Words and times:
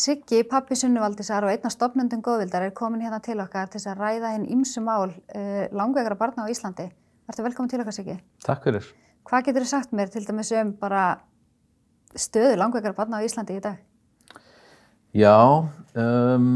Siggi, 0.00 0.44
pappi 0.48 0.76
Sunnuvaldisar 0.78 1.44
og 1.44 1.52
einna 1.52 1.68
stopnundum 1.72 2.22
góðvildar 2.24 2.64
er 2.64 2.72
komin 2.76 3.02
hérna 3.04 3.18
til 3.20 3.36
okkar 3.42 3.68
til 3.68 3.82
að 3.84 3.98
ræða 4.00 4.30
hinn 4.32 4.46
ímsu 4.54 4.80
mál 4.80 5.10
uh, 5.10 5.66
langveikara 5.76 6.16
barna 6.16 6.46
á 6.48 6.52
Íslandi. 6.52 6.86
Verður 7.28 7.46
velkomin 7.50 7.72
til 7.72 7.82
okkar 7.82 7.96
Siggi. 7.98 8.14
Takk 8.46 8.64
fyrir. 8.64 8.86
Hvað 9.28 9.50
getur 9.50 9.66
þið 9.66 9.72
sagt 9.74 9.92
mér 9.92 10.12
til 10.14 10.24
dæmis 10.24 10.52
um 10.56 10.72
bara 10.80 11.04
stöðu 12.16 12.56
langveikara 12.62 12.96
barna 12.96 13.20
á 13.20 13.26
Íslandi 13.26 13.58
í 13.58 13.64
dag? 13.66 13.76
Já, 15.12 15.36
um, 16.00 16.48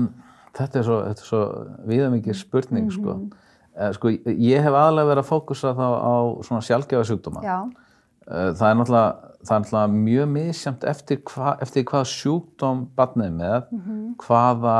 þetta 0.57 0.81
er 0.81 0.89
svo, 0.89 0.99
svo 1.21 1.43
viðamikið 1.91 2.41
spurning 2.41 2.89
mm 2.89 2.95
-hmm. 2.97 3.03
sko. 3.03 3.43
Uh, 3.77 3.93
sko. 3.93 4.15
Ég 4.25 4.65
hef 4.65 4.73
aðalega 4.73 5.11
verið 5.11 5.25
að 5.27 5.33
fókusa 5.35 5.75
þá 5.77 5.89
á 6.01 6.15
svona 6.49 6.65
sjálfgefa 6.65 7.05
sjúkdóma. 7.05 7.45
Já. 7.45 7.69
Uh, 8.25 8.53
það 8.57 8.69
er 8.69 8.79
náttúrulega, 8.79 9.33
það 9.45 9.57
er 9.57 9.65
náttúrulega 9.65 9.97
mjög 10.05 10.31
misjamt 10.35 10.87
eftir, 10.89 11.21
hva, 11.31 11.57
eftir 11.65 11.85
hvaða 11.91 12.07
sjúkdóm 12.13 12.87
barnið 12.97 13.35
með, 13.41 13.59
mm 13.71 13.83
-hmm. 13.83 14.07
hvaða 14.25 14.79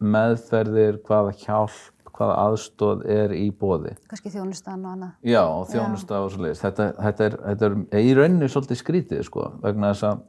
meðferðir, 0.00 1.00
hvaða 1.06 1.32
hjálp, 1.40 1.78
hvaða 2.20 2.36
aðstóð 2.44 3.04
er 3.08 3.32
í 3.32 3.46
bóði. 3.50 3.94
Kannski 4.10 4.32
þjónustan 4.34 4.84
og 4.84 4.92
annað. 4.92 5.14
Já, 5.24 5.44
þjónustan 5.72 6.26
og 6.26 6.32
svo 6.32 6.42
leiðist. 6.44 6.64
Þetta, 6.66 6.88
þetta, 6.98 7.24
er, 7.24 7.36
þetta 7.46 7.70
er 7.96 8.04
í 8.04 8.14
rauninni 8.18 8.48
svolítið 8.48 8.80
skrítið 8.82 9.22
sko, 9.24 9.46
vegna 9.62 9.94
þess 9.94 10.08
að 10.10 10.20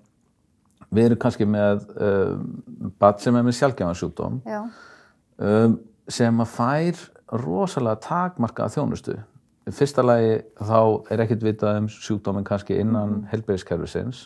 við 0.91 1.07
erum 1.07 1.21
kannski 1.23 1.47
með 1.47 1.83
um, 1.95 2.93
barn 2.99 3.19
sem 3.23 3.35
er 3.35 3.47
með 3.47 3.57
sjálfgefansjúkdóm 3.59 4.39
um, 4.51 5.75
sem 6.11 6.43
að 6.43 6.55
fær 6.55 7.03
rosalega 7.41 8.01
takmarkaða 8.03 8.75
þjónustu. 8.75 9.17
Í 9.71 9.75
fyrsta 9.75 10.03
lagi 10.03 10.31
þá 10.59 10.79
er 11.13 11.21
ekkert 11.23 11.45
vitað 11.45 11.77
um 11.79 11.85
sjúkdóminn 11.87 12.43
kannski 12.47 12.75
innan 12.81 13.21
mm. 13.21 13.27
helbæðiskerfisins 13.31 14.25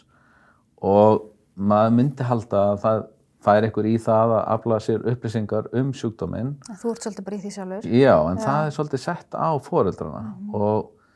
og 0.81 1.27
maður 1.53 1.93
myndi 1.99 2.25
halda 2.25 2.63
að 2.71 2.79
það 2.81 3.03
fær 3.45 3.67
einhver 3.67 3.85
í 3.85 3.93
það 4.01 4.33
að 4.39 4.43
afla 4.55 4.79
sér 4.81 5.05
upplýsingar 5.11 5.69
um 5.77 5.91
sjúkdóminn. 5.93 6.55
Þú 6.81 6.95
ert 6.95 7.05
svolítið 7.05 7.27
bara 7.27 7.37
í 7.37 7.41
því 7.43 7.51
sjálfur. 7.53 7.85
Já, 7.93 8.15
en 8.17 8.39
Já. 8.39 8.45
það 8.47 8.61
er 8.63 8.75
svolítið 8.79 9.03
sett 9.03 9.37
á 9.37 9.49
fóreldrana 9.61 10.23
mm. 10.25 10.55
og, 10.57 11.09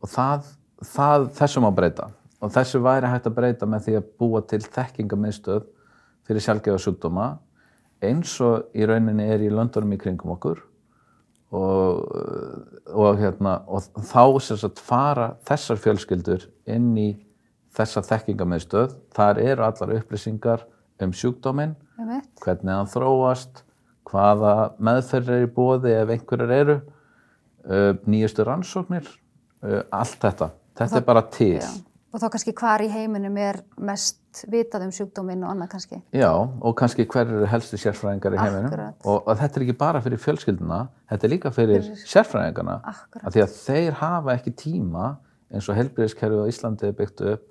og 0.00 0.12
það, 0.14 0.50
það 0.94 1.28
þessum 1.42 1.68
á 1.68 1.72
breyta. 1.76 2.10
Og 2.40 2.56
þessu 2.56 2.80
væri 2.84 3.12
hægt 3.12 3.28
að 3.28 3.36
breyta 3.36 3.68
með 3.68 3.84
því 3.84 3.98
að 4.00 4.10
búa 4.20 4.44
til 4.48 4.62
þekkingamiðstöð 4.64 5.68
fyrir 6.24 6.46
sjálfgefa 6.48 6.80
sjúkdóma 6.80 7.34
eins 8.04 8.38
og 8.44 8.72
í 8.72 8.88
rauninni 8.88 9.28
er 9.28 9.44
í 9.44 9.52
löndunum 9.52 9.92
í 9.92 10.00
kringum 10.00 10.32
okkur 10.38 10.64
og, 11.54 12.00
og, 12.90 13.18
hérna, 13.20 13.58
og 13.66 13.86
þá 14.10 14.56
sagt, 14.58 14.82
fara 14.82 15.34
þessar 15.46 15.80
fjölskyldur 15.82 16.48
inn 16.70 16.90
í 16.98 17.10
þessa 17.74 18.02
þekkingamiðstöð. 18.06 18.96
Þar 19.14 19.40
eru 19.42 19.66
allar 19.66 19.94
upplýsingar 19.98 20.66
um 21.02 21.14
sjúkdóminn, 21.14 21.74
hvernig 22.42 22.74
hann 22.74 22.90
þróast, 22.90 23.64
hvaða 24.10 24.74
meðferðir 24.82 25.40
er 25.40 25.48
í 25.48 25.52
bóði 25.54 25.94
ef 25.96 26.12
einhverjar 26.14 26.54
eru, 26.54 26.76
uh, 27.66 27.90
nýjastu 28.06 28.46
rannsóknir, 28.46 29.08
uh, 29.64 29.82
allt 29.94 30.20
þetta. 30.22 30.52
Þetta 30.74 30.90
það, 30.90 31.00
er 31.00 31.08
bara 31.08 31.24
til. 31.34 31.58
Já. 31.58 31.93
Og 32.14 32.20
þá 32.22 32.28
kannski 32.30 32.52
hvar 32.54 32.82
í 32.84 32.86
heiminum 32.92 33.34
er 33.42 33.56
mest 33.82 34.44
vitað 34.50 34.84
um 34.86 34.90
sjúkdóminn 34.94 35.40
og 35.42 35.50
annað 35.50 35.72
kannski? 35.72 35.96
Já, 36.14 36.28
og 36.30 36.76
kannski 36.78 37.08
hver 37.10 37.26
eru 37.26 37.48
helstu 37.50 37.78
sérfræðingar 37.82 38.36
í 38.36 38.38
heiminum. 38.38 38.68
Akkurat. 38.68 39.00
Og, 39.02 39.18
og 39.18 39.40
þetta 39.40 39.58
er 39.58 39.64
ekki 39.66 39.76
bara 39.80 40.02
fyrir 40.04 40.22
fjölskylduna, 40.22 40.78
þetta 41.10 41.26
er 41.26 41.32
líka 41.32 41.52
fyrir, 41.56 41.82
fyrir 41.82 42.06
sérfræðingarna. 42.12 42.78
Akkurat. 42.92 43.26
Af 43.26 43.34
því 43.34 43.42
að 43.42 43.58
þeir 43.58 43.98
hafa 43.98 44.38
ekki 44.38 44.54
tíma, 44.62 45.10
eins 45.50 45.66
og 45.66 45.78
helbriðiskerfið 45.80 46.46
á 46.46 46.50
Íslandi 46.54 46.88
er 46.92 46.96
byggt 47.02 47.26
upp, 47.34 47.44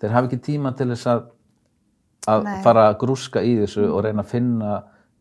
þeir 0.00 0.16
hafa 0.16 0.30
ekki 0.30 0.42
tíma 0.48 0.72
til 0.80 0.88
þess 0.94 1.12
að, 1.12 1.22
að 2.32 2.52
fara 2.64 2.88
að 2.88 3.00
grúska 3.04 3.44
í 3.44 3.58
þessu 3.60 3.84
mm. 3.84 3.96
og 3.98 4.04
reyna 4.08 4.24
að 4.24 4.32
finna 4.32 4.74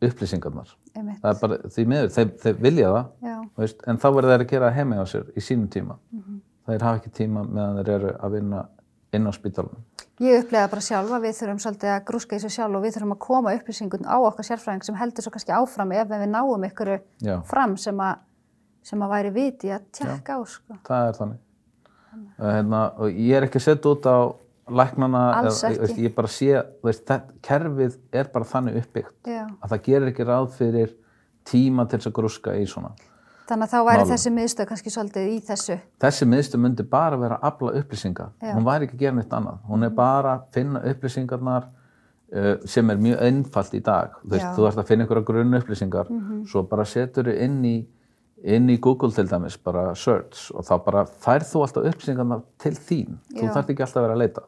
upplýsingarnar. 0.08 0.76
Það 0.96 1.32
er 1.34 1.42
bara 1.44 1.64
því 1.68 1.92
miður, 1.92 2.14
þeir, 2.16 2.36
þeir 2.40 2.62
vilja 2.64 2.94
það, 2.96 3.40
veist, 3.60 3.84
en 3.92 4.00
þá 4.00 4.08
verður 4.08 4.38
þeir 4.38 4.46
að 4.46 4.52
gera 4.54 4.78
heimi 4.78 5.04
á 5.04 5.06
sér 5.08 5.34
í 5.36 5.44
sínum 5.44 5.68
tíma. 5.68 6.00
Mm 6.16 6.24
-hmm 6.24 6.46
þeir 6.70 6.86
hafa 6.88 7.02
ekki 7.02 7.14
tíma 7.20 7.46
meðan 7.48 7.80
þeir 7.80 7.92
eru 7.96 8.14
að 8.20 8.36
vinna 8.38 8.64
inn 9.16 9.30
á 9.30 9.32
spítalunum. 9.34 9.86
Ég 10.20 10.44
upplega 10.44 10.68
bara 10.68 10.84
sjálfa, 10.84 11.20
við 11.24 11.38
þurfum 11.38 11.62
svolítið 11.64 11.92
að 11.94 12.02
grúska 12.10 12.36
í 12.36 12.42
þessu 12.42 12.58
sjálf 12.58 12.76
og 12.76 12.84
við 12.84 12.96
þurfum 12.98 13.14
að 13.16 13.22
koma 13.24 13.54
upplýsingun 13.56 14.10
á 14.10 14.18
okkar 14.20 14.48
sérfræðing 14.50 14.84
sem 14.86 14.98
heldur 15.00 15.26
svo 15.26 15.32
kannski 15.32 15.56
áfram 15.56 15.94
ef 15.96 16.12
við 16.12 16.26
náum 16.28 16.66
ykkur 16.68 16.92
fram 17.48 17.78
sem 17.80 18.04
að, 18.04 18.20
sem 18.84 19.06
að 19.06 19.14
væri 19.16 19.32
viti 19.38 19.72
að 19.72 19.88
tjekka 19.96 20.36
á. 20.36 20.40
Sko. 20.44 20.80
Það 20.90 21.08
er 21.08 21.18
þannig. 21.22 21.42
Hérna, 22.40 22.84
og 23.00 23.16
ég 23.16 23.38
er 23.38 23.48
ekki 23.48 23.62
setja 23.64 23.94
út 23.94 24.10
á 24.12 24.18
læknana, 24.70 25.24
eða, 25.40 25.72
ég, 25.74 25.94
ég 26.06 26.16
bara 26.16 26.30
sé, 26.32 26.52
veist, 26.86 27.06
það, 27.08 27.30
kerfið 27.46 27.96
er 28.20 28.30
bara 28.34 28.48
þannig 28.50 28.80
uppbyggt 28.84 29.30
Já. 29.30 29.46
að 29.48 29.72
það 29.74 29.86
gerir 29.88 30.12
ekki 30.12 30.28
ráð 30.28 30.50
fyrir 30.58 30.92
tíma 31.50 31.86
til 31.90 32.00
þess 32.00 32.12
að 32.12 32.18
grúska 32.20 32.56
í 32.60 32.68
svona. 32.70 32.92
Þannig 33.50 33.66
að 33.66 33.72
þá 33.72 33.80
væri 33.88 34.02
Málum. 34.04 34.10
þessi 34.12 34.32
miðstöð 34.36 34.68
kannski 34.70 34.92
svolítið 34.94 35.28
í 35.32 35.38
þessu? 35.48 35.76
Þessi 36.04 36.26
miðstöð 36.30 36.62
myndi 36.62 36.86
bara 36.86 37.18
vera 37.18 37.38
að 37.40 37.48
afla 37.50 37.72
upplýsinga. 37.80 38.28
Já. 38.44 38.52
Hún 38.54 38.66
væri 38.68 38.86
ekki 38.86 38.98
að 38.98 39.04
gera 39.06 39.18
neitt 39.18 39.32
annað. 39.34 39.62
Hún 39.70 39.86
er 39.88 39.94
bara 39.98 40.34
að 40.36 40.44
finna 40.58 40.82
upplýsingarnar 40.92 41.66
uh, 41.66 42.52
sem 42.70 42.94
er 42.94 43.00
mjög 43.02 43.24
einfalt 43.26 43.74
í 43.74 43.82
dag. 43.86 44.20
Þú, 44.22 44.34
veist, 44.36 44.50
þú 44.58 44.68
ert 44.70 44.84
að 44.84 44.92
finna 44.92 45.08
einhverja 45.08 45.28
grunn 45.32 45.60
upplýsingar, 45.62 46.12
mm 46.12 46.20
-hmm. 46.28 46.44
svo 46.52 46.64
bara 46.64 46.86
setur 46.86 47.26
þau 47.26 47.40
inn 47.48 47.66
í, 47.66 47.78
inn 48.44 48.70
í 48.70 48.78
Google 48.78 49.12
til 49.12 49.28
dæmis, 49.30 49.58
bara 49.58 49.96
search 49.96 50.52
og 50.54 50.66
þá 50.66 50.86
bara 50.86 51.06
færð 51.06 51.50
þú 51.50 51.62
alltaf 51.66 51.90
upplýsingarnar 51.90 52.42
til 52.58 52.74
þín. 52.74 53.18
Já. 53.34 53.42
Þú 53.42 53.54
þarf 53.54 53.70
ekki 53.70 53.82
alltaf 53.82 53.98
að 53.98 54.08
vera 54.08 54.14
að 54.14 54.24
leita. 54.26 54.42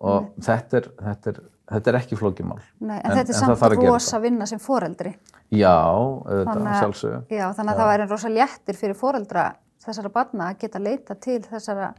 Og 0.00 0.28
þetta 0.40 0.76
er, 0.76 0.90
þetta 1.02 1.30
er 1.30 1.40
Þetta 1.70 1.90
er 1.92 1.98
ekki 2.00 2.18
flókimál. 2.18 2.58
Nei, 2.82 2.96
en, 2.98 3.12
en 3.12 3.18
þetta 3.20 3.34
er 3.34 3.38
samt 3.38 3.76
rosa 3.78 4.18
vinna 4.22 4.46
sem 4.50 4.58
foreldri. 4.62 5.12
Já, 5.54 5.70
auðvitað, 5.70 6.70
sjálfsögðu. 6.80 7.20
Já, 7.30 7.44
þannig 7.54 7.72
að 7.72 7.76
Já. 7.76 7.80
það 7.80 7.90
væri 7.92 8.06
rosa 8.10 8.30
léttir 8.32 8.78
fyrir 8.78 8.98
foreldra 8.98 9.44
þessara 9.84 10.10
barna 10.14 10.48
að 10.50 10.64
geta 10.64 10.82
leita 10.82 11.16
til 11.22 11.38
þessara, 11.46 11.92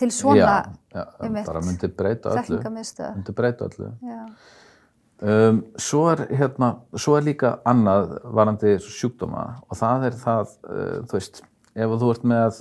til 0.00 0.08
svona, 0.14 0.54
Já, 0.94 1.04
um 1.26 1.36
eitt, 1.36 1.50
bara 1.50 1.62
myndi 1.66 1.92
breyta 2.00 3.68
öllu. 3.68 3.92
Já. 4.08 4.24
Um, 5.20 5.60
svo, 5.76 6.06
er, 6.14 6.24
hérna, 6.32 6.70
svo 6.96 7.18
er 7.18 7.26
líka 7.26 7.58
annað 7.68 8.14
varandi 8.24 8.78
sjúkdóma 8.80 9.42
og 9.68 9.76
það 9.76 10.06
er 10.08 10.14
það, 10.16 10.54
uh, 10.64 10.94
þú 11.10 11.18
veist, 11.18 11.42
ef 11.76 11.96
þú 12.00 12.12
ert 12.14 12.24
með, 12.32 12.60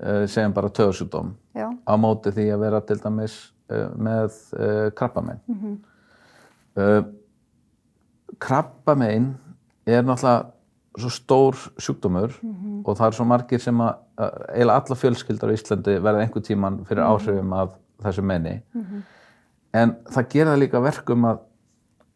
uh, 0.00 0.22
segjum 0.24 0.54
bara 0.56 0.72
töðsjúkdóm 0.72 1.34
á 1.52 1.94
móti 2.00 2.32
því 2.32 2.46
að 2.54 2.64
vera 2.64 2.80
til 2.88 2.96
dæmis 3.02 3.36
með 3.96 4.38
krabbamein. 4.98 5.40
Mm 5.46 5.58
-hmm. 6.74 7.04
Krabbamein 8.38 9.34
er 9.86 10.02
náttúrulega 10.02 10.52
svo 10.98 11.10
stór 11.10 11.56
sjúkdómur 11.78 12.32
mm 12.42 12.52
-hmm. 12.52 12.82
og 12.84 12.96
það 12.96 13.06
er 13.06 13.12
svo 13.12 13.24
margir 13.24 13.60
sem 13.60 13.80
að, 13.80 13.94
eiginlega 14.54 14.76
alla 14.76 14.96
fjölskyldar 14.96 15.50
í 15.50 15.54
Íslandi 15.54 16.02
verða 16.02 16.20
einhver 16.20 16.42
tíman 16.42 16.84
fyrir 16.84 17.02
mhm. 17.02 17.12
áhrifum 17.12 17.52
af 17.52 17.70
þessu 18.02 18.22
menni. 18.22 18.62
Mm 18.74 18.82
-hmm. 18.82 19.02
En 19.72 19.96
það 20.04 20.28
gera 20.28 20.56
líka 20.56 20.80
verkum 20.80 21.24
að 21.24 21.38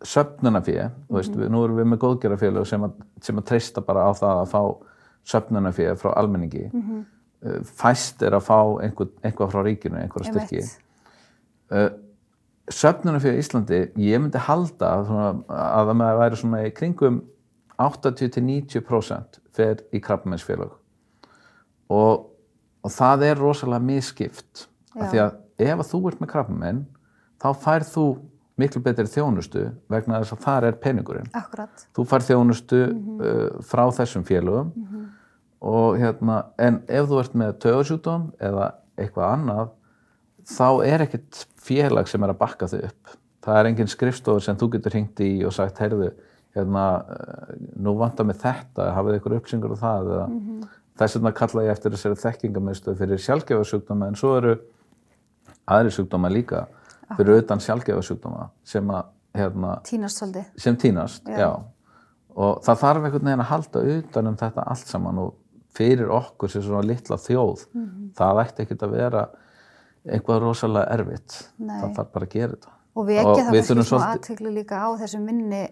söfnunafíði, 0.04 0.90
þú 1.08 1.14
veist, 1.14 1.34
mm 1.34 1.42
-hmm. 1.42 1.48
nú 1.48 1.64
erum 1.64 1.76
við 1.76 1.84
með 1.84 1.98
góðgerðarfélög 1.98 2.66
sem, 2.66 2.92
sem 3.20 3.38
að 3.38 3.44
treysta 3.44 3.80
bara 3.80 4.00
á 4.04 4.12
það 4.12 4.40
að 4.42 4.48
fá 4.48 4.76
söfnunafíði 5.24 5.96
frá 5.96 6.12
almenningi. 6.16 6.70
Mm 6.72 6.82
-hmm. 6.82 7.04
Fæst 7.64 8.22
er 8.22 8.32
að 8.32 8.42
fá 8.42 8.82
einhver, 8.82 9.08
einhvað 9.22 9.50
frá 9.50 9.62
ríkinu, 9.62 9.96
einhverja 9.96 10.32
styrki. 10.32 10.58
Uh, 10.58 10.85
söfnunafíði 12.72 13.36
í 13.36 13.42
Íslandi, 13.42 13.80
ég 14.02 14.20
myndi 14.22 14.42
halda 14.42 14.92
að 14.98 15.10
það 15.10 15.92
með 15.94 16.06
að 16.06 16.20
væri 16.20 16.40
svona 16.40 16.62
í 16.66 16.72
kringum 16.74 17.20
80-90% 17.82 19.40
fer 19.56 19.82
í 19.94 20.00
krabbamennsfélag. 20.02 20.72
Og, 21.92 22.30
og 22.82 22.92
það 22.92 23.26
er 23.28 23.40
rosalega 23.40 23.84
miskipt. 23.84 24.66
Af 24.96 25.12
því 25.12 25.20
að 25.26 25.66
ef 25.66 25.82
að 25.82 25.90
þú 25.90 26.00
ert 26.10 26.22
með 26.22 26.32
krabbamenn, 26.32 26.80
þá 27.42 27.48
færð 27.62 27.92
þú 27.92 28.06
miklu 28.60 28.80
betri 28.84 29.04
þjónustu 29.12 29.66
vegna 29.92 30.22
þess 30.22 30.36
að 30.36 30.44
þar 30.46 30.66
er 30.70 30.78
peningurinn. 30.80 31.28
Akkurat. 31.36 31.86
Þú 31.96 32.06
fær 32.08 32.24
þjónustu 32.24 32.80
mm 32.86 33.00
-hmm. 33.04 33.20
uh, 33.20 33.62
frá 33.62 33.84
þessum 33.98 34.24
félögum 34.24 34.72
mm 34.74 34.86
-hmm. 34.86 35.04
og 35.60 35.98
hérna, 35.98 36.44
en 36.58 36.82
ef 36.88 37.08
þú 37.08 37.20
ert 37.20 37.34
með 37.34 37.58
tögursjúkdóm 37.58 38.32
eða 38.40 38.72
eitthvað 38.96 39.32
annað, 39.32 39.68
þá 40.46 40.68
er 40.86 41.04
ekkert 41.06 41.42
félag 41.66 42.08
sem 42.10 42.22
er 42.22 42.32
að 42.32 42.40
bakka 42.40 42.68
þau 42.70 42.80
upp. 42.88 43.16
Það 43.46 43.60
er 43.60 43.68
engin 43.70 43.90
skrifstofur 43.90 44.42
sem 44.42 44.58
þú 44.58 44.70
getur 44.74 44.96
hringt 44.96 45.20
í 45.22 45.30
og 45.46 45.54
sagt, 45.54 45.78
heyrðu, 45.82 46.12
hérna, 46.56 46.86
uh, 47.02 47.52
nú 47.82 47.96
vantar 47.98 48.26
mig 48.26 48.38
þetta, 48.42 48.90
hafið 48.96 49.20
ykkur 49.20 49.36
uppsingur 49.38 49.76
og 49.76 49.82
það, 49.82 50.10
eða 50.14 50.26
mm 50.28 50.40
-hmm. 50.40 50.72
þess 50.98 51.16
vegna 51.16 51.32
kalla 51.32 51.62
ég 51.62 51.70
eftir 51.70 51.92
þessari 51.92 52.22
þekkingamöðstöð 52.24 52.98
fyrir 52.98 53.22
sjálfgefarsjúkdóma, 53.26 54.08
en 54.08 54.16
svo 54.16 54.36
eru 54.36 54.56
aðri 55.66 55.90
sjúkdóma 55.90 56.30
líka 56.32 56.66
fyrir 57.16 57.42
utan 57.42 57.60
sjálfgefarsjúkdóma 57.60 58.50
sem 58.64 58.90
að 58.90 59.04
hérna, 59.36 59.80
tínast 59.86 60.20
svolítið 60.20 60.44
sem 60.56 60.76
tínast, 60.76 61.26
já. 61.28 61.38
já 61.38 61.50
og 62.36 62.62
það 62.66 62.80
þarf 62.82 63.08
einhvern 63.08 63.28
veginn 63.30 63.44
að 63.44 63.50
halda 63.50 63.82
utan 63.96 64.30
um 64.30 64.36
þetta 64.36 64.64
allt 64.72 64.90
saman 64.90 65.20
og 65.24 65.34
fyrir 65.76 66.12
okkur 66.12 66.52
sem 66.52 66.64
svona 66.64 66.86
litla 66.86 67.18
þjóð 67.20 67.66
mm 67.72 67.84
-hmm. 67.84 68.08
það 68.16 68.40
ætti 68.44 68.64
ekkert 68.64 68.86
að 68.86 68.96
vera 68.96 69.26
eitthvað 70.06 70.42
rosalega 70.44 70.96
erfitt 70.96 71.40
Nei. 71.58 71.78
það 71.80 71.96
þarf 71.98 72.12
bara 72.14 72.28
að 72.28 72.36
gera 72.36 72.56
þetta 72.56 72.74
Og 72.96 73.04
við 73.04 73.18
ekki 73.20 73.42
það 73.42 73.58
kannski 73.58 73.84
smá 73.90 74.04
aðtöklu 74.06 74.52
líka 74.54 74.78
á 74.80 74.88
þessu 75.02 75.18
minni 75.20 75.66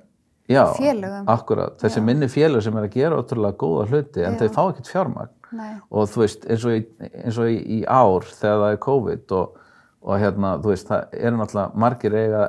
Já, 0.44 0.64
félögum. 0.76 1.24
akkurat. 1.32 1.78
Þessi 1.80 2.00
Já. 2.00 2.04
minni 2.04 2.26
félög 2.28 2.62
sem 2.62 2.76
er 2.76 2.84
að 2.84 2.96
gera 2.98 3.16
ótrúlega 3.16 3.56
góða 3.56 3.86
hluti 3.88 4.20
en 4.20 4.34
Já. 4.34 4.38
þau 4.42 4.48
fá 4.52 4.62
ekkert 4.64 4.90
fjármagn. 4.92 5.32
Nei. 5.56 5.70
Og 5.90 6.10
þú 6.12 6.20
veist, 6.20 6.44
eins 6.44 6.66
og, 6.68 6.74
í, 6.76 7.08
eins 7.24 7.38
og 7.40 7.48
í, 7.48 7.56
í 7.64 7.78
ár 7.88 8.28
þegar 8.28 8.60
það 8.60 8.74
er 8.74 8.80
COVID 8.84 9.34
og, 9.38 9.56
og 10.04 10.20
hérna, 10.20 10.52
þú 10.60 10.72
veist, 10.74 10.90
það 10.90 11.16
eru 11.16 11.40
náttúrulega 11.40 11.80
margir 11.86 12.18
eiga 12.18 12.42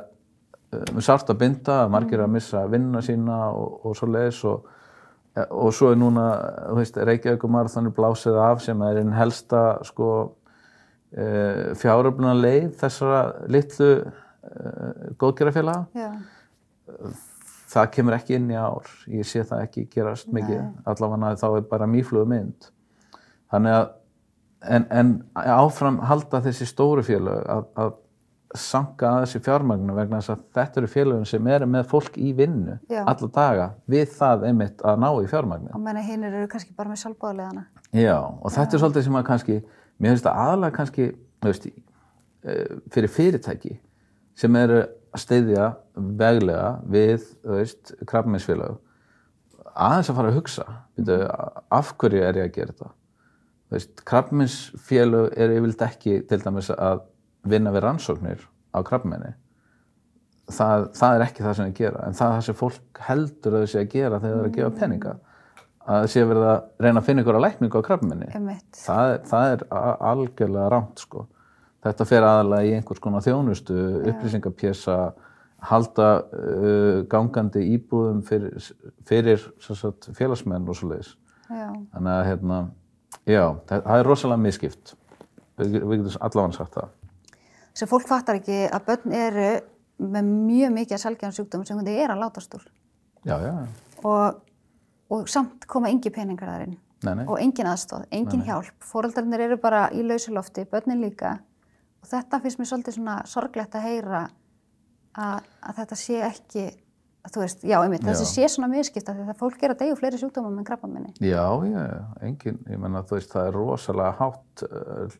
um, 0.76 1.00
sárt 1.00 1.32
að 1.32 1.40
binda, 1.40 1.78
margir 1.88 2.20
mm. 2.20 2.26
að 2.26 2.34
missa 2.36 2.64
vinnuna 2.68 3.04
sína 3.06 3.38
og, 3.56 3.78
og 3.86 3.96
svo 3.96 4.10
leiðis 4.12 4.44
og 4.44 4.72
og 5.36 5.72
svo 5.76 5.90
er 5.92 5.98
núna, 6.00 6.22
þú 6.70 6.78
veist, 6.78 6.94
Reykjavíkumarþanir 6.96 7.92
blásið 7.92 8.38
af 8.40 8.62
sem 8.64 8.82
er 8.86 9.02
einn 9.02 9.12
helsta 9.12 9.82
sko 9.84 10.06
e, 11.16 11.26
fjáröfluna 11.80 12.36
leið 12.36 12.70
þessara 12.80 13.20
litlu 13.52 13.90
e, 13.96 14.06
góðgerðarfélaga. 15.20 16.08
Það 17.66 17.92
kemur 17.96 18.16
ekki 18.16 18.36
inn 18.38 18.50
í 18.52 18.58
ár. 18.60 18.88
Ég 19.10 19.26
sé 19.26 19.42
það 19.44 19.64
ekki 19.66 19.86
gerast 19.92 20.30
mikið. 20.32 20.62
Allavega 20.86 21.34
þá 21.40 21.48
er 21.50 21.70
bara 21.70 21.88
mýflugu 21.90 22.30
mynd. 22.30 22.68
Þannig 23.52 23.78
að 23.80 23.88
en, 24.66 24.86
en 24.90 25.12
áfram 25.34 25.98
halda 26.06 26.40
þessi 26.44 26.68
stóru 26.68 27.04
félag 27.06 27.42
að, 27.50 27.64
að 27.78 27.94
sanka 28.60 29.10
að 29.10 29.24
þessi 29.24 29.40
fjármagnu 29.46 29.96
vegna 29.96 30.20
þess 30.20 30.32
að 30.34 30.44
þetta 30.58 30.80
eru 30.80 30.90
félagin 30.92 31.28
sem 31.30 31.48
eru 31.54 31.68
með 31.70 31.88
fólk 31.90 32.18
í 32.18 32.32
vinnu 32.36 32.76
Já. 32.90 33.02
alla 33.02 33.30
daga 33.38 33.66
við 33.90 34.06
það 34.16 34.46
einmitt 34.50 34.84
að 34.86 35.00
ná 35.02 35.08
í 35.22 35.30
fjármagnu. 35.32 35.72
Og 35.76 35.82
menna 35.82 36.04
hinn 36.04 36.26
eru 36.28 36.46
kannski 36.52 36.76
bara 36.76 36.92
með 36.92 37.02
sjálfbáðilegana. 37.04 37.66
Já 37.92 38.16
og 38.18 38.54
þetta 38.54 38.66
Já. 38.66 38.78
er 38.78 38.84
svolítið 38.84 39.06
sem 39.08 39.20
að 39.20 39.26
kannski, 39.30 39.58
mér 39.98 40.14
finnst 40.14 40.28
það 40.28 40.40
aðalega 40.46 40.76
kannski, 40.80 41.10
þú 41.42 41.52
veist, 41.52 41.68
eh, 42.46 42.64
fyrir 42.94 43.14
fyrirtæki 43.18 43.76
sem 44.36 44.56
eru 44.62 44.82
að 44.84 45.22
steyðja 45.22 45.70
veglega 45.96 46.72
við, 46.84 47.30
þú 47.44 47.60
veist, 47.60 47.94
krabminsfélag 48.06 48.76
aðeins 49.76 50.10
að 50.10 50.18
fara 50.18 50.30
að 50.30 50.38
hugsa, 50.38 50.64
veitu, 50.96 51.18
af 51.76 51.92
hverju 52.00 52.22
er 52.24 52.38
ég 52.40 52.48
að 52.48 52.54
gera 52.54 52.72
þetta? 52.72 52.90
Þú 53.66 53.76
veist, 53.76 54.02
krabminsfélag 54.08 55.36
er 55.36 55.54
yfirlt 55.56 55.84
ekki 55.86 56.16
til 56.30 56.40
dæmis 56.42 56.70
að 56.72 57.02
vinna 57.50 57.72
við 57.74 57.84
rannsóknir 57.84 58.46
á 58.74 58.78
krabbmenni 58.86 59.34
það, 60.52 60.88
það 60.96 61.14
er 61.14 61.24
ekki 61.26 61.44
það 61.44 61.56
sem 61.58 61.68
það 61.68 61.78
gera 61.80 62.02
en 62.06 62.16
það 62.16 62.26
er 62.26 62.36
það 62.36 62.44
sem 62.48 62.58
fólk 62.60 63.00
heldur 63.06 63.56
að 63.56 63.64
það 63.64 63.70
sé 63.72 63.80
að 63.80 63.94
gera 63.94 64.20
þegar 64.22 64.36
það 64.36 64.42
er 64.42 64.50
að 64.50 64.56
gefa 64.56 64.74
peninga. 64.80 65.14
Að 65.86 66.00
það 66.00 66.08
sé 66.12 66.22
að 66.22 66.30
verða 66.32 66.48
að 66.52 66.84
reyna 66.84 67.00
að 67.00 67.06
finna 67.06 67.22
ykkur 67.22 67.38
á 67.38 67.44
lækningu 67.44 67.78
á 67.78 67.86
krabbmenni 67.86 68.56
það, 68.74 69.12
það 69.30 69.52
er 69.52 69.64
algjörlega 70.10 70.70
rámt 70.72 71.02
sko. 71.02 71.26
þetta 71.86 72.06
fer 72.10 72.26
aðalega 72.26 72.66
í 72.66 72.72
einhvers 72.74 73.02
konar 73.04 73.22
þjónustu 73.22 73.76
upplýsingapjessa 74.10 74.96
halda 75.66 76.08
uh, 76.26 77.04
gangandi 77.10 77.62
íbúðum 77.76 78.24
fyrir, 78.26 78.58
fyrir 79.06 79.46
sagt, 79.62 80.10
félagsmenn 80.18 80.66
og 80.66 80.78
svo 80.78 80.90
leiðis 80.90 81.14
þannig 81.46 82.12
að 82.12 82.26
hérna, 82.26 82.60
já, 83.22 83.42
það, 83.70 83.86
það 83.86 84.00
er 84.00 84.10
rosalega 84.10 84.42
miskipt 84.42 84.94
við, 85.56 85.78
við 85.78 86.02
getum 86.02 86.26
allavega 86.26 86.58
sagt 86.58 86.80
það 86.80 86.92
sem 87.76 87.90
fólk 87.90 88.08
fattar 88.08 88.40
ekki 88.40 88.64
að 88.70 88.86
börn 88.88 89.16
eru 89.16 89.50
með 89.96 90.32
mjög 90.32 90.74
mikið 90.76 90.96
að 90.96 91.02
selja 91.02 91.28
um 91.28 91.36
sjúkdómum 91.36 91.68
sem 91.68 91.84
þið 91.84 92.00
er 92.04 92.14
að 92.14 92.22
látast 92.24 92.56
úr. 92.56 92.64
Já, 93.26 93.36
já. 93.42 93.52
Og, 94.06 94.40
og 95.12 95.30
samt 95.32 95.66
koma 95.70 95.90
engi 95.92 96.12
peningar 96.12 96.52
þar 96.52 96.66
inn 96.68 96.76
og 97.26 97.36
engin 97.38 97.68
aðstóð, 97.70 98.06
engin 98.10 98.40
nei, 98.40 98.46
nei. 98.46 98.48
hjálp. 98.48 98.86
Fóröldarnir 98.88 99.44
eru 99.46 99.58
bara 99.60 99.86
í 99.94 100.02
lausulofti, 100.04 100.64
börnin 100.70 101.04
líka 101.04 101.36
og 102.02 102.08
þetta 102.08 102.40
finnst 102.42 102.60
mér 102.60 102.70
svolítið 102.70 102.96
svona 102.96 103.16
sorglegt 103.28 103.76
að 103.76 103.86
heyra 103.86 104.22
að, 105.16 105.46
að 105.60 105.78
þetta 105.80 105.98
sé 106.00 106.20
ekki 106.24 106.66
þú 107.26 107.42
veist, 107.42 107.64
já, 107.66 107.76
einmitt, 107.80 108.04
já. 108.04 108.12
þessi 108.12 108.26
sé 108.30 108.48
svona 108.52 108.68
miskipt 108.70 109.08
að 109.10 109.22
þetta 109.22 109.34
fólk 109.40 109.62
er 109.64 109.74
að 109.74 109.80
degja 109.82 109.96
fleiri 109.98 110.20
sjúkdómum 110.20 110.60
en 110.60 110.66
krabbaminni. 110.66 111.14
Já, 111.24 111.46
já, 111.66 111.80
engin, 112.22 112.60
ég 112.70 112.82
menna 112.82 113.02
þú 113.06 113.18
veist, 113.18 113.32
það 113.32 113.48
er 113.48 113.56
rosalega 113.56 114.12
hátt 114.20 114.64
uh, 114.68 115.16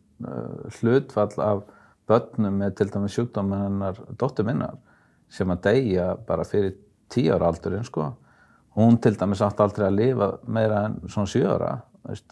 hlutfall 0.79 1.43
af 1.43 1.65
börnum 2.07 2.61
með 2.61 2.77
til 2.79 2.91
dæmis 2.93 3.15
sjúkdóminn 3.17 3.65
hennar 3.67 3.99
dóttur 4.19 4.47
minnar 4.47 4.77
sem 5.33 5.51
að 5.51 5.63
deyja 5.67 6.11
bara 6.27 6.45
fyrir 6.47 6.77
tíu 7.13 7.33
ára 7.35 7.51
aldurinn 7.51 7.87
sko. 7.87 8.13
Hún 8.77 8.99
til 9.03 9.17
dæmis 9.19 9.43
átti 9.43 9.65
aldrei 9.65 9.89
að 9.89 9.97
lifa 10.01 10.29
meira 10.47 10.85
en 10.87 10.99
svona 11.09 11.31
sjú 11.31 11.47
ára. 11.51 11.73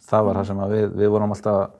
Það 0.04 0.28
var 0.28 0.38
það 0.38 0.46
sem 0.50 0.60
við, 0.74 0.84
við 1.00 1.10
vorum 1.14 1.34
alltaf, 1.34 1.72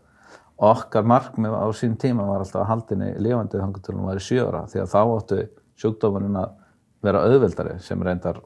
okkar 0.65 1.07
markmið 1.11 1.55
á 1.55 1.67
sín 1.77 1.95
tíma 2.01 2.27
var 2.27 2.43
alltaf 2.43 2.63
að 2.63 2.71
haldinni 2.73 3.13
lifandi 3.23 3.61
þannig 3.61 3.85
til 3.85 3.95
hún 3.95 4.09
var 4.09 4.19
í 4.19 4.25
sjú 4.25 4.41
ára 4.49 4.65
því 4.71 4.83
að 4.83 4.91
þá 4.95 5.01
áttu 5.03 5.39
sjúkdóminn 5.83 6.41
að 6.41 6.59
vera 7.05 7.23
auðvildari 7.29 7.79
sem 7.85 8.03
reyndar 8.03 8.41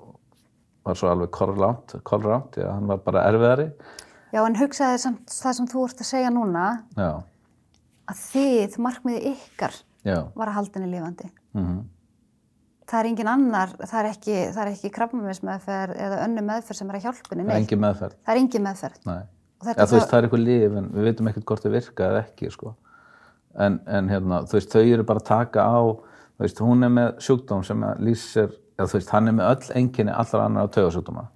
var 0.85 0.97
svo 0.97 1.11
alveg 1.13 1.31
kolránt, 1.33 1.99
kolránt, 2.05 2.57
já, 2.57 2.69
hann 2.73 2.89
var 2.89 3.01
bara 3.05 3.27
erfiðari. 3.29 3.69
Já, 4.33 4.41
en 4.45 4.57
hugsaði 4.57 5.01
samt 5.01 5.33
það 5.33 5.57
sem 5.59 5.69
þú 5.69 5.85
ert 5.89 6.01
að 6.05 6.11
segja 6.11 6.33
núna. 6.33 6.65
Já 6.97 7.11
að 8.09 8.25
þið, 8.33 8.77
markmiði 8.83 9.33
ykkar 9.35 9.79
Já. 10.07 10.19
var 10.35 10.51
að 10.51 10.59
halda 10.59 10.79
henni 10.81 10.91
lifandi. 10.95 11.31
Mm 11.57 11.65
-hmm. 11.65 11.87
Það 12.89 13.01
er 13.01 13.07
engin 13.11 13.29
annar, 13.29 13.73
það 13.85 13.99
er 14.01 14.07
ekki, 14.09 14.37
ekki 14.73 14.91
krabbaminsmeðferð 14.97 15.97
eða 16.05 16.21
önnu 16.25 16.45
meðferð 16.47 16.79
sem 16.79 16.91
er 16.91 16.97
að 16.97 17.03
hjálpa 17.05 17.35
henni. 17.35 17.45
Það 17.45 17.55
er 17.55 17.61
engin 17.61 17.81
meðferð. 17.83 18.15
Það 18.25 18.35
er 18.35 18.41
engin 18.41 18.65
meðferð. 18.65 19.01
Nei. 19.05 19.23
Ja, 19.59 19.75
veist, 19.75 20.09
það 20.09 20.19
er 20.19 20.25
eitthvað 20.25 20.45
lif 20.47 20.77
en 20.79 20.91
við 20.95 21.09
veitum 21.09 21.29
ekkert 21.29 21.45
hvort 21.45 21.63
það 21.63 21.73
virka 21.73 22.09
eða 22.09 22.23
ekki, 22.23 22.51
sko. 22.51 22.75
En, 23.59 23.81
en 23.87 24.09
hérna, 24.09 24.43
þú 24.47 24.57
veist, 24.57 24.73
þau 24.73 24.85
eru 24.87 25.05
bara 25.05 25.19
að 25.19 25.29
taka 25.29 25.61
á, 25.67 25.81
þú 26.39 26.47
veist, 26.47 26.61
hún 26.61 26.85
er 26.87 26.93
með 26.95 27.09
sjúkdóm 27.27 27.65
sem 27.67 27.85
lýsir, 27.99 28.55
eða 28.79 28.89
þú 28.89 29.01
veist, 29.01 29.11
hann 29.11 29.29
er 29.29 29.35
með 29.35 29.51
öll 29.51 29.75
enginni 29.83 30.13
allar 30.15 30.45
annar 30.45 30.71
á 30.71 30.73
taugasjúkdóma. 30.73 31.27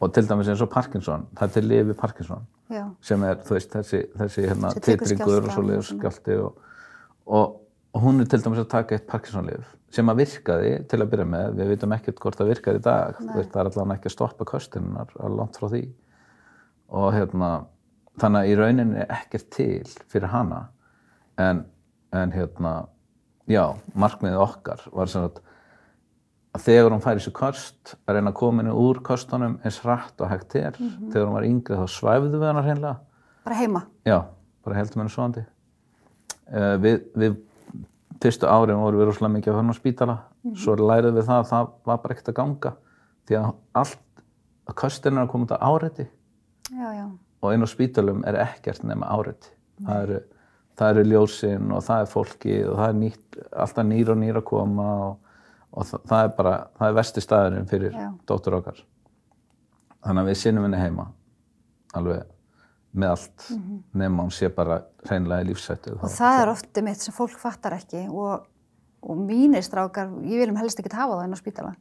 Og 0.00 0.12
til 0.12 0.28
dæmis 0.28 0.48
eins 0.48 0.60
og 0.60 0.70
Parkinson, 0.70 1.26
það 1.34 1.48
er 1.48 1.52
til 1.54 1.64
lifi 1.64 1.96
Parkinson 1.96 2.44
Já. 2.72 2.82
sem 3.04 3.22
er 3.22 3.38
veist, 3.46 3.70
þessi, 3.70 4.02
þessi 4.18 4.48
hérna, 4.48 4.72
titringur 4.82 5.44
og 5.44 5.52
svo 5.54 5.62
liðskjaldi 5.68 6.38
og, 6.42 6.56
og, 7.26 7.60
og 7.94 8.02
hún 8.02 8.24
er 8.24 8.30
til 8.30 8.42
dæmis 8.42 8.64
að 8.64 8.72
taka 8.72 8.96
eitt 8.96 9.06
Parkinson-lif 9.10 9.76
sem 9.94 10.10
að 10.10 10.22
virkaði 10.22 10.72
til 10.90 11.00
að 11.00 11.12
byrja 11.12 11.28
með, 11.30 11.54
við 11.60 11.70
veitum 11.72 11.94
ekkert 11.96 12.18
hvort 12.22 12.40
það 12.40 12.50
virkaði 12.52 12.80
í 12.80 12.84
dag, 12.84 13.20
veist, 13.30 13.52
það 13.52 13.60
er 13.60 13.70
allavega 13.70 13.96
ekki 13.96 14.10
að 14.10 14.14
stoppa 14.16 14.48
kostinunar 14.50 15.14
alveg 15.14 15.38
langt 15.38 15.60
frá 15.60 15.68
því. 15.72 15.82
Og 17.00 17.06
hérna, 17.14 17.50
þannig 18.20 18.42
að 18.42 18.50
í 18.50 18.58
rauninni 18.60 19.00
er 19.04 19.14
ekkert 19.16 19.48
til 19.54 19.94
fyrir 20.12 20.32
hana. 20.32 20.60
En, 21.40 21.62
en 22.16 22.34
hérna, 22.34 22.74
já, 23.50 23.62
markmiðið 23.94 24.42
okkar 24.42 24.84
var 24.92 25.12
sem 25.12 25.28
að 25.28 25.40
að 26.56 26.64
þegar 26.66 26.94
hún 26.94 27.02
fær 27.04 27.20
í 27.20 27.24
sig 27.24 27.34
kost 27.36 27.94
að 28.06 28.16
reyna 28.16 28.32
að 28.32 28.38
koma 28.40 28.62
henni 28.62 28.76
úr 28.76 29.00
kostunum 29.04 29.58
eins 29.64 29.80
rætt 29.84 30.22
og 30.22 30.30
hægt 30.30 30.56
er 30.56 30.76
mm 30.78 30.88
-hmm. 30.88 31.10
þegar 31.12 31.26
hún 31.26 31.36
var 31.36 31.48
yngri 31.48 31.76
þá 31.76 31.86
svæfðu 31.96 32.38
við 32.38 32.48
hennar 32.48 32.64
hreinlega 32.64 32.96
bara 33.44 33.56
heima? 33.56 33.82
já, 34.04 34.22
bara 34.64 34.76
heldum 34.76 35.00
henni 35.00 35.14
svoandi 35.14 35.44
uh, 36.52 36.76
við, 36.82 37.02
við 37.14 37.36
fyrstu 38.22 38.46
árið 38.46 38.80
vorum 38.80 39.00
við 39.00 39.06
rosalega 39.06 39.34
mikið 39.34 39.52
að 39.52 39.58
höfna 39.58 39.72
á 39.76 39.80
spítala 39.80 40.16
mm 40.16 40.50
-hmm. 40.50 40.56
svo 40.56 40.76
lærið 40.76 41.14
við 41.14 41.24
það 41.24 41.38
að 41.38 41.48
það 41.50 41.68
var 41.84 41.98
bara 41.98 42.14
ekkert 42.14 42.28
að 42.28 42.34
ganga 42.40 42.72
því 43.26 43.34
að 43.36 43.52
allt 43.72 43.98
að 44.66 44.74
kostin 44.74 45.16
er 45.16 45.22
að 45.22 45.30
koma 45.30 45.44
út 45.44 45.52
á 45.52 45.58
áreiti 45.60 46.06
já, 46.70 46.88
já. 46.94 47.06
og 47.40 47.52
einn 47.52 47.62
á 47.62 47.68
spítalum 47.68 48.24
er 48.24 48.34
ekkert 48.34 48.82
nema 48.84 49.06
áreiti 49.06 49.48
það 49.84 50.02
eru, 50.02 50.20
það 50.76 50.90
eru 50.90 51.04
ljósinn 51.04 51.72
og 51.72 51.82
það 51.82 52.00
er 52.00 52.06
fólki 52.06 52.64
og 52.64 52.76
það 52.76 52.88
er 52.88 52.94
nýtt, 52.94 53.38
alltaf 53.52 53.86
nýr 53.86 54.10
og 54.10 54.18
nýr 54.18 54.36
að 54.36 54.44
koma 54.44 54.88
og 55.06 55.18
og 55.76 55.86
það, 55.86 56.06
það 56.08 56.24
er 56.24 56.32
bara, 56.38 56.54
það 56.78 56.88
er 56.88 56.96
vesti 57.00 57.24
staðurinn 57.24 57.68
fyrir 57.70 57.94
Já. 57.96 58.08
dóttur 58.28 58.58
okkar 58.60 58.82
þannig 60.06 60.22
að 60.22 60.30
við 60.30 60.40
sinnum 60.40 60.66
henni 60.66 60.80
heima 60.80 61.06
alveg 61.96 62.26
með 62.96 63.12
allt 63.12 63.48
mm 63.50 63.62
-hmm. 63.62 63.80
nema 64.00 64.24
hún 64.24 64.32
sé 64.32 64.48
bara 64.48 64.82
hreinlega 65.04 65.44
í 65.44 65.48
lífsættu 65.50 65.96
og 66.00 66.10
það 66.10 66.42
er 66.42 66.52
ofti 66.52 66.82
mitt 66.82 67.00
sem 67.00 67.14
fólk 67.14 67.38
fattar 67.38 67.76
ekki 67.76 68.06
og, 68.08 68.46
og 69.02 69.16
mínir 69.16 69.62
strákar 69.62 70.08
ég 70.24 70.40
viljum 70.40 70.56
helst 70.56 70.80
ekki 70.80 70.96
hafa 70.96 71.18
það 71.18 71.24
inn 71.24 71.36
á 71.36 71.44
spítala 71.44 71.74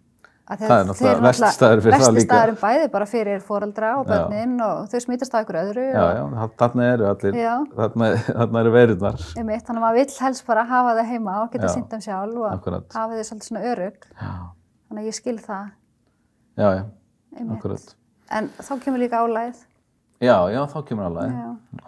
það 0.46 0.74
er 0.76 0.86
náttúrulega 0.86 1.22
vestistæður 1.26 1.80
fyrir 1.82 1.96
það 1.96 2.02
líka. 2.02 2.16
vestistæðurinn 2.16 2.58
bæði 2.62 2.90
bara 2.94 3.06
fyrir 3.10 3.40
foreldra 3.46 3.92
og 3.98 4.06
börnin 4.10 4.52
já. 4.60 4.66
og 4.68 4.92
þau 4.92 5.02
smitast 5.06 5.34
á 5.34 5.38
ykkur 5.42 5.58
öðru 5.62 5.86
já, 5.88 6.04
já, 6.20 6.44
þarna 6.62 6.90
eru 6.92 7.08
allir 7.10 7.40
þarna, 7.80 8.10
þarna 8.28 8.62
eru 8.62 8.74
veirurnar. 8.76 9.26
Þannig 9.32 9.72
að 9.74 9.82
maður 9.82 9.98
vill 9.98 10.20
helst 10.28 10.46
bara 10.46 10.68
hafa 10.70 10.94
það 11.00 11.10
heima 11.14 11.40
og 11.42 11.50
geta 11.56 11.72
sínt 11.74 11.98
um 11.98 12.06
sjálf 12.06 12.38
og 12.44 12.48
Akkurat. 12.52 12.88
hafa 12.94 13.18
þið 13.18 13.30
svolítið 13.32 13.50
svona 13.50 13.66
örug 13.72 14.08
þannig 14.22 15.02
að 15.02 15.10
ég 15.10 15.18
skil 15.18 15.38
það. 15.42 15.74
Já, 16.56 16.68
já, 16.78 16.84
akkurat. 17.58 17.96
En 18.38 18.52
þá 18.62 18.74
kemur 18.86 19.02
líka 19.02 19.26
álæð 19.26 19.66
já, 20.22 20.38
já, 20.54 20.62
þá 20.70 20.80
kemur 20.86 21.10
álæð 21.10 21.36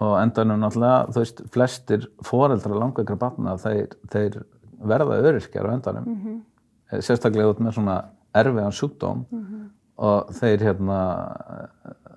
og 0.01 0.17
endanum 0.23 0.65
náttúrulega, 0.65 1.13
þú 1.13 1.21
veist, 1.23 1.47
flestir 1.53 2.11
foreldra 2.25 2.81
langveikra 2.81 3.21
batna, 3.21 3.55
þeir, 3.61 3.93
þeir 4.09 4.43
verða 4.81 5.21
öryrkjar 5.21 5.69
á 5.69 5.71
endanum. 5.77 6.05
Mm 6.05 6.21
-hmm. 6.25 7.01
sérstaklega 7.01 7.53
út 7.53 7.61
með 7.61 7.77
svona 7.77 8.03
erfiðan 8.39 8.75
sjúkdóm 8.75 9.25
mm 9.25 9.43
-hmm. 9.43 9.65
og 9.97 10.33
þeir 10.39 10.63
hérna 10.69 10.99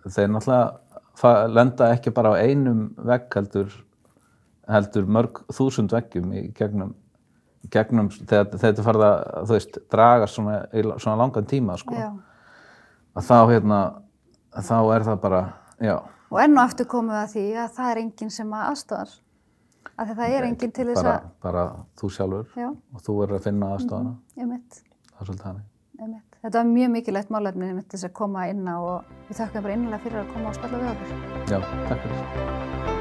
þeir 0.09 0.33
náttúrulega 0.33 0.81
lenda 1.53 1.93
ekki 1.95 2.13
bara 2.15 2.35
á 2.37 2.41
einum 2.41 2.91
vegg 2.97 3.29
heldur, 3.35 3.73
heldur 4.71 5.07
mörg 5.07 5.43
þúsund 5.53 5.93
veggjum 5.93 6.33
í 6.33 6.45
gegnum, 6.57 6.95
gegnum, 7.73 8.11
þegar 8.11 8.53
þetta 8.57 8.85
farið 8.87 9.07
að, 9.07 9.25
þú 9.49 9.57
veist, 9.57 9.81
draga 9.93 10.29
svona, 10.31 10.61
svona 10.99 11.17
langan 11.21 11.49
tíma, 11.51 11.77
sko, 11.81 11.97
já. 11.97 12.13
að 13.17 13.27
þá, 13.29 13.39
hérna, 13.53 13.81
þá 14.57 14.77
er 14.81 15.09
það 15.11 15.25
bara, 15.27 15.43
já. 15.81 15.97
Og 16.31 16.39
enn 16.45 16.55
og 16.57 16.63
aftur 16.63 16.87
komum 16.87 17.13
við 17.13 17.25
að 17.25 17.35
því 17.35 17.49
að 17.59 17.75
það 17.81 17.91
er 17.91 18.03
enginn 18.05 18.33
sem 18.33 18.55
að 18.55 18.69
aðstofar, 18.69 19.17
að 19.97 20.15
það 20.15 20.37
er 20.37 20.47
enginn 20.47 20.77
til 20.77 20.87
þess 20.93 21.03
að... 21.03 21.27
Bara 21.43 21.67
þú 22.01 22.15
sjálfur 22.17 22.63
já. 22.63 22.71
og 22.71 23.05
þú 23.05 23.19
verður 23.19 23.41
að 23.41 23.51
finna 23.51 23.75
aðstofana. 23.75 24.15
Mm, 24.39 24.55
mitt. 24.55 24.81
Það 25.11 25.21
er 25.21 25.31
svolítið 25.31 25.51
hannig. 25.51 25.67
Ég 26.01 26.09
mitt. 26.09 26.37
Þetta 26.41 26.57
var 26.63 26.69
mjög 26.71 26.93
mikilvægt 26.95 27.33
málefni 27.35 27.67
með 27.75 27.83
þess 27.93 28.09
að 28.09 28.15
koma 28.17 28.47
inn 28.49 28.65
á 28.65 28.77
og 28.81 29.11
við 29.29 29.43
þakka 29.43 29.65
bara 29.67 29.77
innlega 29.77 30.01
fyrir 30.07 30.23
að 30.23 30.33
koma 30.33 30.55
og 30.55 30.57
spalla 30.57 30.81
við 30.81 30.95
okkur. 30.95 31.13
Já, 31.53 31.61
takk 31.91 32.09
fyrir. 32.09 33.00